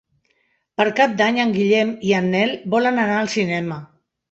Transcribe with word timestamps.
Per 0.81 0.87
Cap 0.99 1.13
d'Any 1.19 1.37
en 1.43 1.51
Guillem 1.59 1.93
i 2.09 2.15
en 2.23 2.33
Nel 2.33 2.57
volen 2.77 3.01
anar 3.05 3.21
al 3.21 3.33
cinema. 3.39 3.81